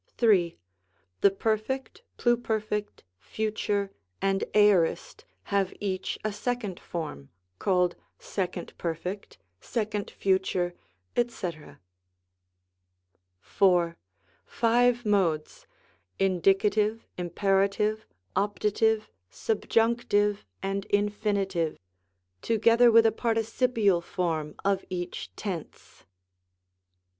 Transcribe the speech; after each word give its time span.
3. 0.17 0.57
The 1.21 1.29
Perfect, 1.29 2.01
Pluperfect, 2.17 3.03
Future, 3.19 3.91
and 4.19 4.43
Aorist, 4.55 5.25
have 5.53 5.75
each 5.79 6.17
a 6.25 6.33
second 6.33 6.79
form, 6.79 7.29
called 7.59 7.95
2d 8.19 8.75
Perfect, 8.79 9.37
2d 9.61 10.09
Fu 10.09 10.39
ture, 10.39 10.73
&c. 11.15 11.51
4. 13.41 13.95
Five 14.43 15.05
Modes: 15.05 15.67
Indicative, 16.17 17.05
Imperative, 17.15 18.07
Optative, 18.35 19.03
Subjunctive, 19.29 20.43
and 20.63 20.85
Infinitive, 20.89 21.77
together 22.41 22.91
with 22.91 23.05
a 23.05 23.11
participial 23.11 24.01
form 24.01 24.55
of 24.65 24.83
each 24.89 25.29
tense. 25.35 26.05